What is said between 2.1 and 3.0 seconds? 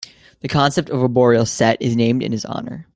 in his honor.